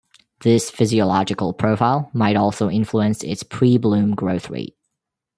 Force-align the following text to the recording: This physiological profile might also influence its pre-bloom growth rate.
This 0.39 0.71
physiological 0.71 1.53
profile 1.53 2.09
might 2.11 2.35
also 2.35 2.71
influence 2.71 3.21
its 3.23 3.43
pre-bloom 3.43 4.15
growth 4.15 4.49
rate. 4.49 4.75